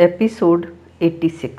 Episode 0.00 0.66
86 1.02 1.50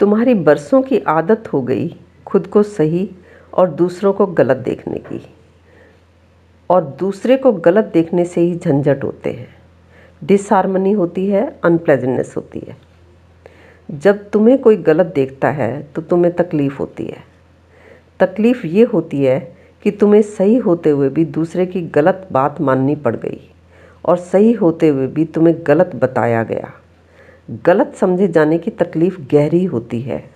तुम्हारी 0.00 0.34
बरसों 0.34 0.82
की 0.82 0.98
आदत 0.98 1.52
हो 1.52 1.62
गई 1.62 1.96
खुद 2.26 2.46
को 2.46 2.62
सही 2.62 3.10
और 3.54 3.70
दूसरों 3.70 4.12
को 4.12 4.26
गलत 4.26 4.56
देखने 4.56 4.98
की। 4.98 5.34
और 6.70 6.84
दूसरे 6.84 7.36
को 7.36 7.52
गलत 7.52 7.84
देखने 7.84 8.24
से 8.24 8.40
ही 8.40 8.58
झंझट 8.58 9.04
होते 9.04 9.30
हैं। 9.30 9.48
डिसहारमनी 10.24 10.92
होती 10.92 11.26
है 11.26 11.60
अनप्लेजेंटनेस 11.64 12.34
होती 12.36 12.58
है। 12.58 12.76
जब 13.90 14.30
तुम्हें 14.30 14.58
कोई 14.58 14.76
गलत 14.76 15.06
देखता 15.06 15.50
है 15.50 15.82
तो 15.82 16.02
तुम्हें 16.02 16.34
तकलीफ़ 16.34 16.78
होती 16.78 17.06
है। 17.06 17.24
तकलीफ़ 18.20 18.66
ये 18.66 18.84
होती 18.84 19.24
है 19.24 19.56
कि 19.82 19.90
तुम्हें 19.90 20.22
सही 20.22 20.56
होते 20.56 20.90
हुए 20.90 21.08
भी 21.08 21.24
दूसरे 21.24 21.66
की 21.66 21.82
गलत 21.82 22.28
बात 22.32 22.60
माननी 22.60 22.96
पड़ 22.96 23.16
गई। 23.16 23.53
और 24.04 24.16
सही 24.16 24.52
होते 24.52 24.88
हुए 24.88 25.06
भी 25.06 25.24
तुम्हें 25.24 25.56
गलत 25.66 25.90
बताया 25.94 26.42
गया। 26.42 26.72
गलत 27.66 27.94
समझे 27.94 28.28
जाने 28.28 28.58
की 28.58 28.70
तकलीफ़ 28.70 29.20
गहरी 29.20 29.64
होती 29.64 30.00
है। 30.00 30.30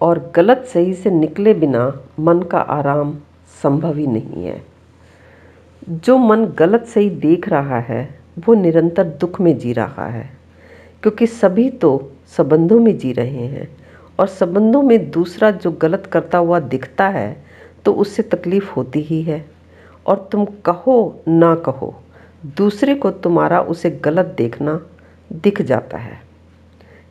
और 0.00 0.32
गलत 0.34 0.64
सही 0.74 0.94
से 0.94 1.10
निकले 1.10 1.54
बिना 1.54 2.00
मन 2.20 2.42
का 2.42 2.58
आराम 2.58 3.18
संभव 3.62 3.96
ही 3.96 4.06
नहीं 4.06 4.44
है। 4.44 4.62
जो 5.90 6.18
मन 6.18 6.44
गलत 6.44 6.84
सही 6.84 7.10
देख 7.10 7.48
रहा 7.48 7.78
है, 7.80 8.18
वो 8.48 8.54
निरंतर 8.54 9.04
दुख 9.04 9.40
में 9.40 9.58
जी 9.58 9.72
रहा 9.72 10.06
है। 10.06 10.30
क्योंकि 11.02 11.26
सभी 11.26 11.70
तो 11.70 12.12
संबंधों 12.26 12.80
में 12.80 12.98
जी 12.98 13.12
रहे 13.12 13.46
हैं 13.46 13.76
और 14.18 14.26
संबंधों 14.26 14.82
में 14.82 15.10
दूसरा 15.10 15.50
जो 15.50 15.70
गलत 15.70 16.06
करता 16.06 16.38
हुआ 16.38 16.60
दिखता 16.60 17.08
है 17.08 17.44
तो 17.84 17.92
उससे 17.92 18.22
तकलीफ़ 18.22 18.72
होती 18.72 19.00
ही 19.00 19.22
है। 19.22 19.53
और 20.06 20.28
तुम 20.32 20.44
कहो 20.44 21.22
ना 21.28 21.54
कहो, 21.54 21.94
दूसरे 22.46 22.94
को 22.94 23.10
तुम्हारा 23.10 23.60
उसे 23.60 23.90
गलत 23.90 24.34
देखना 24.38 24.86
दिख 25.32 25.62
जाता 25.62 25.98
है। 25.98 26.20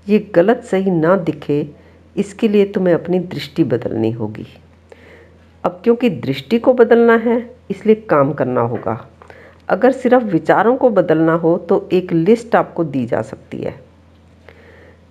ये 0.10 0.20
गलत 0.36 0.64
सही 0.64 0.92
ना 0.92 1.16
दिखे, 1.18 1.70
इसके 2.18 2.48
लिए 2.48 2.66
तुम्हें 2.66 2.94
अपनी 2.94 3.20
दृष्टि 3.20 3.64
बदलनी 3.64 4.12
होगी। 4.12 4.46
अब 5.64 5.82
क्योंकि 5.84 6.10
दृष्टि 6.10 6.60
को 6.60 6.74
बदलना 6.74 7.16
है, 7.16 7.56
इसलिए 7.70 7.96
काम 7.96 8.34
करना 8.34 8.62
होगा। 8.62 9.08
अगर 9.70 9.92
सिर्फ़ 9.92 10.24
विचारों 10.24 10.78
को 10.78 10.90
बदलना 10.90 11.34
हो 11.34 11.58
तो 11.58 11.90
एक 11.94 12.12
लिस्ट 12.14 12.56
आपको 12.56 12.84
दी 12.84 13.06
जा 13.06 13.22
सकती 13.22 13.58
है। 13.58 13.76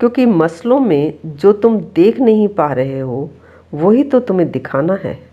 क्योंकि 0.00 0.27
मसलों 0.27 0.80
में 0.80 1.14
जो 1.27 1.53
तुम 1.53 1.80
देख 1.80 2.20
नहीं 2.20 2.48
पा 2.48 2.72
रहे 2.72 3.00
हो, 3.00 3.30
वही 3.75 4.05
तो 4.05 4.20
तुम्हें 4.20 4.50
दिखाना 4.50 4.98
है। 5.03 5.31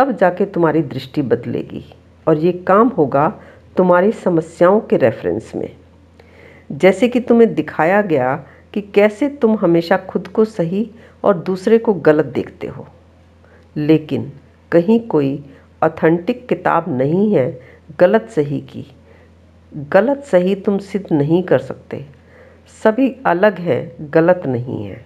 तब 0.00 0.12
जाके 0.12 0.44
तुम्हारी 0.44 0.82
दृष्टि 0.82 1.22
बदलेगी 1.22 1.94
और 2.28 2.38
ये 2.38 2.52
काम 2.52 2.88
होगा 2.88 3.40
तुम्हारी 3.76 4.12
समस्याओं 4.12 4.80
के 4.80 4.96
रेफरेंस 4.96 5.52
में। 5.56 5.76
जैसे 6.72 7.08
कि 7.08 7.20
तुम्हें 7.20 7.54
दिखाया 7.54 8.02
गया 8.02 8.44
कि 8.74 8.80
कैसे 8.80 9.28
तुम 9.28 9.56
हमेशा 9.56 9.96
खुद 9.96 10.28
को 10.28 10.44
सही 10.44 10.90
और 11.24 11.38
दूसरे 11.38 11.78
को 11.78 11.94
गलत 11.94 12.24
देखते 12.24 12.66
हो। 12.66 12.88
लेकिन 13.76 14.32
कहीं 14.72 15.00
कोई 15.00 15.44
ऑथेंटिक 15.82 16.48
किताब 16.48 16.84
नहीं 16.88 17.34
है 17.34 17.60
गलत 17.98 18.28
सही 18.30 18.60
की। 18.60 18.86
गलत 19.76 20.24
सही 20.24 20.54
तुम 20.54 20.78
सिद्ध 20.78 21.06
नहीं 21.12 21.42
कर 21.42 21.58
सकते। 21.58 22.06
सभी 22.84 23.16
अलग 23.26 23.58
हैं, 23.58 23.96
गलत 24.00 24.42
नहीं 24.46 24.84
है। 24.84 25.04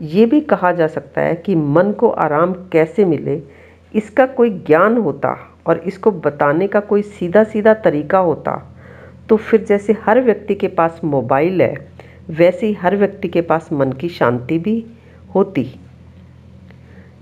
ये 0.00 0.26
भी 0.26 0.40
कहा 0.40 0.72
जा 0.72 0.86
सकता 0.86 1.20
है 1.20 1.34
कि 1.34 1.54
मन 1.54 1.92
को 1.92 2.08
आराम 2.08 2.52
कैसे 2.52 3.04
मिले 3.04 3.57
इसका 3.94 4.26
कोई 4.26 4.50
ज्ञान 4.50 4.96
होता 4.96 5.36
और 5.66 5.78
इसको 5.78 6.10
बताने 6.10 6.66
का 6.66 6.80
कोई 6.80 7.02
सीधा 7.02 7.44
सीधा 7.44 7.74
तरीका 7.74 8.18
होता 8.18 8.52
तो 9.28 9.36
फिर 9.36 9.64
जैसे 9.64 9.96
हर 10.06 10.20
व्यक्ति 10.20 10.54
के 10.54 10.68
पास 10.68 11.00
मोबाइल 11.04 11.62
है, 11.62 11.74
वैसे 12.30 12.66
ही 12.66 12.72
हर 12.72 12.96
व्यक्ति 12.96 13.28
के 13.28 13.40
पास 13.40 13.68
मन 13.72 13.92
की 13.92 14.08
शांति 14.08 14.58
भी 14.58 14.84
होती। 15.34 15.66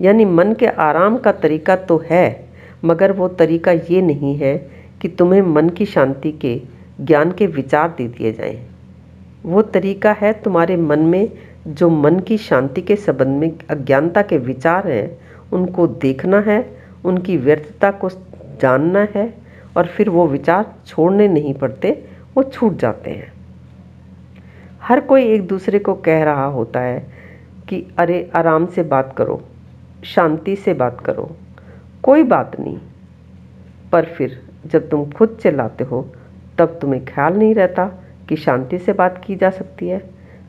यानी 0.01 0.25
मन 0.25 0.53
के 0.53 0.67
आराम 0.67 1.17
का 1.17 1.31
तरीका 1.31 1.75
तो 1.75 2.01
है, 2.05 2.49
मगर 2.85 3.11
वो 3.11 3.27
तरीका 3.27 3.71
ये 3.71 4.01
नहीं 4.01 4.35
है 4.37 4.55
कि 5.01 5.07
तुम्हें 5.09 5.41
मन 5.41 5.69
की 5.69 5.85
शांति 5.85 6.31
के, 6.31 6.59
ज्ञान 7.01 7.31
के 7.31 7.47
विचार 7.47 7.93
दे 7.97 8.07
दिए 8.07 8.31
जाएँ। 8.33 8.59
वो 9.43 9.61
तरीका 9.61 10.11
है 10.11 10.33
तुम्हारे 10.33 10.77
मन 10.77 10.99
में 10.99 11.31
जो 11.67 11.89
मन 11.89 12.19
की 12.19 12.37
शांति 12.37 12.81
के 12.81 12.95
संबंध 12.95 13.39
में 13.39 13.51
अज्ञानता 13.69 14.21
के 14.21 14.37
विचार 14.37 14.87
हैं 14.87 15.17
उनको 15.53 15.87
देखना 15.87 16.39
है, 16.39 16.77
उनकी 17.05 17.37
व्यर्थता 17.37 17.91
को 17.91 18.09
जानना 18.61 19.07
है 19.15 19.33
और 19.77 19.87
फिर 19.87 20.09
वो 20.09 20.27
विचार 20.27 20.73
छोड़ने 20.85 21.27
नहीं 21.27 21.53
पड़ते, 21.53 22.05
वो 22.37 22.43
छूट 22.43 22.77
जाते 22.77 23.11
हैं। 23.11 23.33
हर 24.81 24.99
कोई 24.99 25.23
एक 25.23 25.47
दूसरे 25.47 25.79
को 25.79 25.93
कह 25.93 26.23
रहा 26.23 26.45
होता 26.45 26.79
है 26.79 27.07
कि, 27.69 27.87
अरे, 27.97 28.31
आराम 28.35 28.65
से 28.65 28.83
बात 28.83 29.15
करो, 29.17 29.41
शांति 30.03 30.55
से 30.55 30.73
बात 30.73 31.01
करो, 31.01 31.35
कोई 32.03 32.23
बात 32.23 32.59
नहीं। 32.59 32.79
पर 33.91 34.05
फिर 34.05 34.41
जब 34.65 34.89
तुम 34.89 35.11
खुद 35.11 35.39
चिल्लाते 35.41 35.83
हो, 35.83 36.13
तब 36.57 36.79
तुम्हें 36.81 37.05
ख्याल 37.05 37.33
नहीं 37.33 37.55
रहता 37.55 37.91
कि 38.29 38.35
शांति 38.35 38.77
से 38.77 38.93
बात 38.93 39.21
की 39.25 39.35
जा 39.35 39.49
सकती 39.49 39.87
है। 39.87 40.03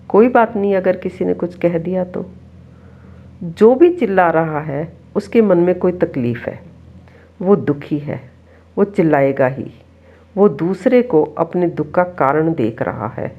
कोई 0.08 0.28
बात 0.28 0.56
नहीं 0.56 0.74
अगर 0.74 0.96
किसी 0.96 1.24
ने 1.24 1.34
कुछ 1.34 1.58
कह 1.58 1.78
दिया 1.78 2.04
तो। 2.04 2.30
जो 3.42 3.74
भी 3.74 3.94
चिल्ला 3.94 4.30
रहा 4.30 4.60
है, 4.60 4.92
उसके 5.14 5.42
मन 5.42 5.58
में 5.58 5.74
कोई 5.74 5.92
तकलीफ़ 5.92 6.50
है। 6.50 6.60
वो 7.42 7.56
दुखी 7.56 7.98
है, 7.98 8.20
वो 8.78 8.84
चिल्लाएगा 8.84 9.46
ही। 9.46 9.72
वो 10.36 10.48
दूसरे 10.48 11.02
को 11.02 11.24
अपने 11.24 11.68
दुख 11.68 11.90
का 11.90 12.04
कारण 12.04 12.54
देख 12.54 12.82
रहा 12.82 13.08
है। 13.08 13.32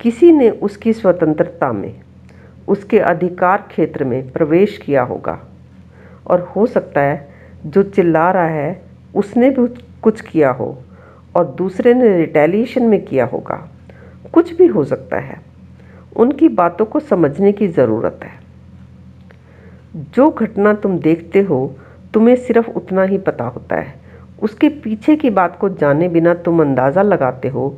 किसी 0.00 0.32
ने 0.32 0.50
उसकी 0.50 0.92
स्वतंत्रता 0.92 1.72
में, 1.72 2.00
उसके 2.68 2.98
अधिकार 2.98 3.58
क्षेत्र 3.58 4.04
में 4.04 4.30
प्रवेश 4.30 4.78
किया 4.78 5.02
होगा। 5.02 5.40
और 6.26 6.40
हो 6.40 6.66
सकता 6.66 7.00
है, 7.00 7.28
जो 7.66 7.82
चिल्ला 7.82 8.30
रहा 8.30 8.48
है, 8.48 8.82
उसने 9.14 9.50
भी 9.50 9.84
कुछ 10.02 10.20
किया 10.20 10.50
हो 10.50 10.82
और 11.36 11.44
दूसरे 11.46 11.94
ने 11.94 12.16
रिटेलिएशन 12.16 12.82
में 12.82 13.04
किया 13.04 13.24
होगा। 13.24 13.68
कुछ 14.32 14.56
भी 14.56 14.66
हो 14.66 14.84
सकता 14.84 15.16
है। 15.16 15.40
उनकी 16.16 16.48
बातों 16.48 16.84
को 16.84 17.00
समझने 17.00 17.52
की 17.52 17.68
ज़रूरत 17.68 18.20
है। 18.24 18.35
जो 19.96 20.28
घटना 20.30 20.72
तुम 20.74 20.98
देखते 20.98 21.40
हो, 21.40 21.76
तुम्हें 22.14 22.36
सिर्फ़ 22.36 22.70
उतना 22.70 23.02
ही 23.02 23.18
पता 23.18 23.44
होता 23.44 23.76
है। 23.76 23.94
उसके 24.42 24.68
पीछे 24.68 25.16
की 25.16 25.30
बात 25.30 25.56
को 25.58 25.68
जाने 25.70 26.08
बिना 26.08 26.34
तुम 26.34 26.60
अंदाज़ा 26.62 27.02
लगाते 27.02 27.48
हो 27.48 27.68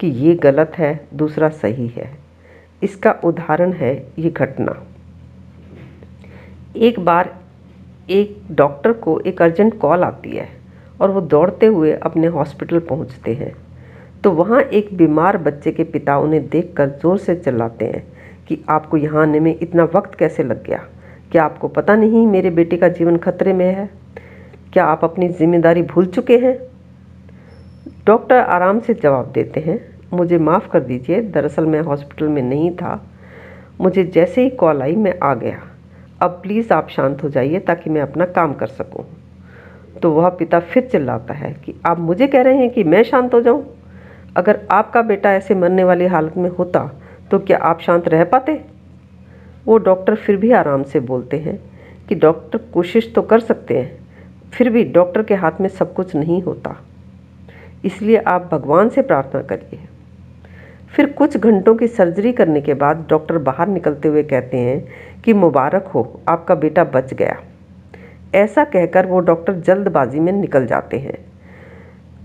कि 0.00 0.06
ये 0.06 0.34
गलत 0.34 0.72
है, 0.78 1.08
दूसरा 1.14 1.48
सही 1.48 1.86
है। 1.88 2.10
इसका 2.82 3.14
उदाहरण 3.24 3.72
है 3.72 3.94
ये 4.18 4.30
घटना। 4.30 4.76
एक 6.76 7.00
बार 7.00 7.34
एक 8.10 8.36
डॉक्टर 8.50 8.92
को 8.92 9.18
एक 9.20 9.42
अर्जेंट 9.42 9.78
कॉल 9.78 10.04
आती 10.04 10.30
है 10.30 10.48
और 11.00 11.10
वो 11.10 11.20
दौड़ते 11.20 11.66
हुए 11.66 11.92
अपने 11.94 12.26
हॉस्पिटल 12.26 12.78
पहुँचते 12.80 13.34
हैं। 13.34 13.52
तो 14.24 14.30
वहाँ 14.32 14.60
एक 14.60 14.88
बीमार 14.96 15.36
बच्चे 15.38 15.72
के 15.72 15.84
पिता 15.84 16.18
उन्हें 16.18 16.48
देखकर 16.48 16.88
ज़ोर 17.02 17.18
से 17.18 17.34
चिल्लाते 17.34 17.84
हैं 17.84 18.02
कि 18.48 18.58
आपको 18.68 18.96
यहाँ 18.96 19.22
आने 19.22 19.40
में 19.40 19.58
इतना 19.58 19.84
वक्त 19.94 20.14
कैसे 20.14 20.42
लग 20.42 20.64
गया? 20.64 20.84
क्या 21.32 21.44
आपको 21.44 21.68
पता 21.68 21.94
नहीं 21.96 22.26
मेरे 22.26 22.50
बेटे 22.50 22.76
का 22.76 22.88
जीवन 22.88 23.16
खतरे 23.16 23.52
में 23.52 23.66
है? 23.66 23.88
क्या 24.72 24.84
आप 24.84 25.04
अपनी 25.04 25.28
ज़िम्मेदारी 25.28 25.82
भूल 25.82 26.06
चुके 26.06 26.38
हैं? 26.38 26.58
डॉक्टर 28.06 28.36
आराम 28.36 28.80
से 28.80 28.94
जवाब 28.94 29.30
देते 29.32 29.60
हैं, 29.60 29.78
मुझे 30.12 30.38
माफ़ 30.38 30.68
कर 30.68 30.80
दीजिए, 30.80 31.20
दरअसल 31.22 31.66
मैं 31.66 31.80
हॉस्पिटल 31.80 32.28
में 32.28 32.42
नहीं 32.42 32.70
था। 32.70 33.00
मुझे 33.80 34.04
जैसे 34.04 34.42
ही 34.42 34.50
कॉल 34.50 34.82
आई, 34.82 34.96
मैं 34.96 35.14
आ 35.22 35.34
गया। 35.34 35.60
अब 36.22 36.30
प्लीज़ 36.30 36.72
आप 36.72 36.88
शांत 36.88 37.22
हो 37.22 37.28
जाइए 37.28 37.58
ताकि 37.58 37.90
मैं 37.90 38.00
अपना 38.00 38.24
काम 38.24 38.54
कर 38.54 38.66
सकूँ। 38.66 39.04
तो 40.02 40.10
वह 40.12 40.28
पिता 40.28 40.60
फिर 40.60 40.88
चिल्लाता 40.92 41.34
है 41.34 41.52
कि 41.64 41.74
आप 41.86 41.98
मुझे 41.98 42.26
कह 42.26 42.42
रहे 42.42 42.56
हैं 42.56 42.70
कि 42.70 42.84
मैं 42.84 43.02
शांत 43.02 43.34
हो 43.34 43.40
जाऊँ? 43.40 43.64
अगर 44.36 44.60
आपका 44.70 45.02
बेटा 45.02 45.32
ऐसे 45.32 45.54
मरने 45.54 45.84
वाली 45.84 46.06
हालत 46.06 46.36
में 46.36 46.50
होता 46.50 46.90
तो 47.30 47.38
क्या 47.38 47.58
आप 47.58 47.80
शांत 47.80 48.08
रह 48.08 48.24
पाते? 48.24 48.60
वो 49.66 49.78
डॉक्टर 49.78 50.14
फिर 50.14 50.36
भी 50.36 50.52
आराम 50.52 50.82
से 50.82 51.00
बोलते 51.00 51.36
हैं 51.36 51.58
कि 52.08 52.14
डॉक्टर 52.14 52.58
कोशिश 52.74 53.12
तो 53.14 53.22
कर 53.22 53.40
सकते 53.40 53.78
हैं, 53.78 53.98
फिर 54.52 54.70
भी 54.70 54.84
डॉक्टर 54.84 55.22
के 55.22 55.34
हाथ 55.34 55.60
में 55.60 55.68
सब 55.68 55.94
कुछ 55.94 56.14
नहीं 56.16 56.42
होता। 56.42 56.76
इसलिए 57.84 58.16
आप 58.16 58.48
भगवान 58.52 58.88
से 58.88 59.02
प्रार्थना 59.02 59.42
करिए। 59.42 59.80
फिर 60.88 61.12
कुछ 61.12 61.36
घंटों 61.36 61.74
की 61.74 61.86
सर्जरी 61.86 62.32
करने 62.32 62.60
के 62.60 62.74
बाद 62.74 63.06
डॉक्टर 63.10 63.38
बाहर 63.38 63.68
निकलते 63.68 64.08
हुए 64.08 64.22
कहते 64.22 64.56
हैं 64.56 64.84
कि 65.24 65.32
मुबारक 65.32 65.86
हो, 65.86 66.20
आपका 66.28 66.54
बेटा 66.54 66.84
बच 66.84 67.14
गया। 67.14 67.36
ऐसा 68.34 68.64
कहकर 68.64 69.06
वो 69.06 69.20
डॉक्टर 69.20 69.52
जल्दबाजी 69.56 70.20
में 70.20 70.32
निकल 70.32 70.66
जाते 70.66 70.98
हैं। 70.98 71.18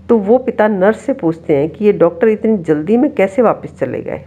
तो 0.08 0.18
वो 0.18 0.38
पिता 0.38 0.68
नर्स 0.68 1.00
से 1.00 1.12
पूछते 1.12 1.56
हैं 1.56 1.68
कि 1.70 1.84
ये 1.84 1.92
डॉक्टर 1.92 2.28
इतनी 2.28 2.56
जल्दी 2.58 2.96
में 2.96 3.10
कैसे 3.14 3.42
वापस 3.42 3.78
चले 3.78 4.00
गए? 4.00 4.20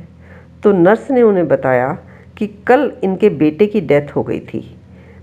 तो 0.64 0.72
नर्स 0.72 1.12
ने 1.12 1.22
उन्हें 1.22 1.48
बताया 1.48 1.98
कि 2.39 2.47
कल 2.68 2.91
इनके 3.03 3.30
बेटे 3.30 3.65
की 3.68 3.81
डेथ 3.81 4.15
हो 4.15 4.24
गई 4.24 4.39
थी। 4.44 4.63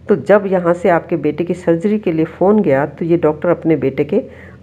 तो 0.08 0.16
जब 0.16 0.44
यहाँ 0.46 0.72
से 0.74 0.88
आपके 0.88 1.16
बेटे 1.16 1.44
की 1.44 1.54
सर्जरी 1.54 1.98
के 1.98 2.12
लिए 2.12 2.24
फ़ोन 2.24 2.60
गया 2.62 2.84
तो 2.86 3.04
ये 3.04 3.16
डॉक्टर 3.16 3.48
अपने 3.48 3.76
बेटे 3.76 4.04
के 4.04 4.18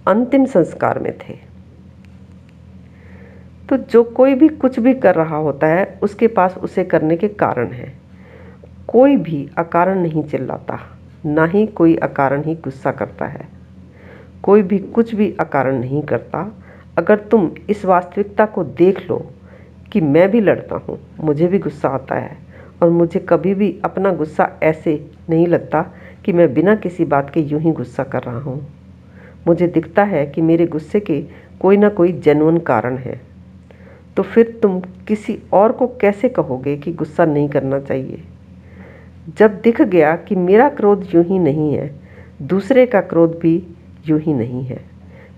अंतिम 0.07 0.45
संस्कार 0.45 0.99
में 0.99 1.11
थे। 1.19 1.33
तो 3.69 3.77
जो 3.77 4.03
कोई 4.03 4.35
भी 4.35 4.47
कुछ 4.47 4.79
भी 4.79 4.93
कर 4.93 5.15
रहा 5.15 5.35
होता 5.37 5.67
है, 5.67 5.99
उसके 6.03 6.27
पास 6.27 6.57
उसे 6.57 6.83
करने 6.83 7.17
के 7.17 7.27
कारण 7.27 7.71
हैं। 7.71 7.93
कोई 8.87 9.15
भी 9.17 9.47
अकारण 9.57 9.99
नहीं 9.99 10.23
चिल्लाता, 10.23 10.79
ना 11.25 11.45
ही 11.45 11.65
कोई 11.67 11.95
अकारण 11.97 12.43
ही 12.43 12.55
गुस्सा 12.55 12.91
करता 12.91 13.25
है। 13.25 13.47
कोई 14.43 14.61
भी 14.63 14.79
कुछ 14.79 15.13
भी 15.15 15.31
अकारण 15.39 15.79
नहीं 15.79 16.01
करता। 16.01 16.51
अगर 16.97 17.19
तुम 17.21 17.49
इस 17.69 17.85
वास्तविकता 17.85 18.45
को 18.45 18.63
देख 18.63 18.99
लो 19.09 19.17
कि 19.91 20.01
मैं 20.01 20.29
भी 20.31 20.41
लड़ता 20.41 20.75
हूँ, 20.77 20.99
मुझे 21.19 21.47
भी 21.47 21.59
गुस्सा 21.59 21.89
आता 21.89 22.15
है 22.15 22.37
और 22.83 22.89
मुझे 22.89 23.19
कभी 23.19 23.53
भी 23.53 23.79
अपना 23.85 24.11
गुस्सा 24.11 24.59
ऐसे 24.63 25.07
नहीं 25.29 25.47
लगता 25.47 25.81
कि 26.25 26.33
मैं 26.33 26.53
बिना 26.53 26.75
किसी 26.75 27.05
बात 27.05 27.29
के 27.29 27.39
यूँ 27.39 27.61
ही 27.61 27.71
गुस्सा 27.71 28.03
कर 28.03 28.23
रहा 28.23 28.39
हूँ। 28.39 28.67
मुझे 29.47 29.67
दिखता 29.67 30.03
है 30.03 30.25
कि 30.25 30.41
मेरे 30.41 30.65
गुस्से 30.65 30.99
के 30.99 31.21
कोई 31.59 31.77
ना 31.77 31.89
कोई 31.89 32.11
जेनुअन 32.11 32.57
कारण 32.57 32.97
है। 32.97 33.21
तो 34.17 34.23
फिर 34.23 34.59
तुम 34.63 34.79
किसी 34.79 35.39
और 35.53 35.71
को 35.71 35.87
कैसे 35.87 36.29
कहोगे 36.29 36.77
कि 36.77 36.91
गुस्सा 36.91 37.25
नहीं 37.25 37.49
करना 37.49 37.79
चाहिए? 37.79 38.23
जब 39.37 39.61
दिख 39.61 39.81
गया 39.81 40.15
कि 40.15 40.35
मेरा 40.35 40.69
क्रोध 40.69 41.07
यूँ 41.15 41.23
ही 41.23 41.39
नहीं 41.39 41.73
है, 41.73 41.95
दूसरे 42.41 42.85
का 42.85 43.01
क्रोध 43.01 43.39
भी 43.39 43.67
यूँ 44.05 44.19
ही 44.19 44.33
नहीं 44.33 44.63
है। 44.63 44.81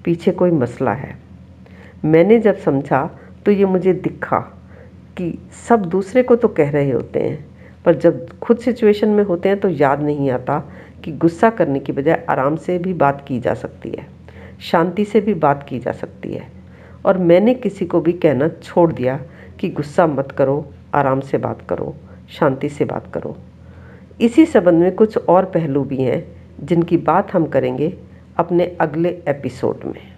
पीछे 0.06 0.32
कोई 0.32 0.52
मसला 0.52 0.94
है। 0.94 1.18
मैंने 2.06 2.40
जब 2.40 2.58
समझा 2.58 3.20
तो 3.46 3.52
ये 3.52 3.66
मुझे 3.66 3.94
दिखा। 3.94 4.52
कि 5.18 5.38
सब 5.68 5.86
दूसरे 5.86 6.24
को 6.24 6.36
तो 6.36 6.48
कह 6.48 6.70
रहे 6.70 6.92
होते 6.92 7.20
हैं, 7.20 7.46
पर 7.86 7.96
जब 7.96 8.28
खुद 8.40 8.58
सिचुएशन 8.58 9.10
में 9.10 9.24
होते 9.24 9.50
हैं 9.50 9.60
तो 9.60 9.70
याद 9.70 10.02
नहीं 10.02 10.30
आता 10.32 10.60
कि 11.04 11.12
गुस्सा 11.14 11.50
करने 11.50 11.80
की 11.80 11.92
बजाय 11.92 12.26
आराम 12.30 12.56
से 12.56 12.78
भी 12.80 12.94
बात 12.96 13.24
की 13.28 13.40
जा 13.40 13.54
सकती 13.54 13.90
है, 13.90 14.08
शांति 14.62 15.06
से 15.06 15.22
भी 15.22 15.34
बात 15.36 15.66
की 15.70 15.80
जा 15.80 15.92
सकती 15.92 16.34
है। 16.34 16.48
और 17.06 17.18
मैंने 17.18 17.54
किसी 17.54 17.86
को 17.86 18.00
भी 18.02 18.14
कहना 18.14 18.48
छोड़ 18.48 18.92
दिया 18.94 19.20
कि 19.60 19.70
गुस्सा 19.70 20.08
मत 20.08 20.32
करो, 20.32 20.66
आराम 20.94 21.20
से 21.20 21.38
बात 21.38 21.62
करो, 21.70 21.96
शांति 22.30 22.70
से 22.70 22.86
बात 22.86 23.12
करो। 23.14 23.36
इसी 24.22 24.46
संबंध 24.46 24.82
में 24.82 24.92
कुछ 24.92 25.18
और 25.20 25.46
पहलू 25.46 25.84
भी 25.84 25.98
हैं 25.98 26.24
जिनकी 26.60 26.98
बात 26.98 27.34
हम 27.34 27.46
करेंगे 27.46 27.94
अपने 28.38 28.66
अगले 28.82 29.10
एपिसोड 29.28 29.86
में। 29.86 30.15